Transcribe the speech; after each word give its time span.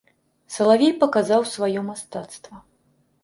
Салавей 0.53 0.93
паказаў 1.03 1.45
сваё 1.53 1.79
мастацтва. 1.91 2.57